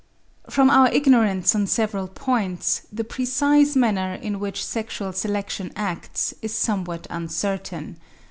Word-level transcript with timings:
From 0.49 0.71
our 0.71 0.89
ignorance 0.89 1.53
on 1.53 1.67
several 1.67 2.07
points, 2.07 2.87
the 2.91 3.03
precise 3.03 3.75
manner 3.75 4.15
in 4.15 4.39
which 4.39 4.65
sexual 4.65 5.13
selection 5.13 5.71
acts 5.75 6.33
is 6.41 6.55
somewhat 6.55 7.05
uncertain. 7.11 7.97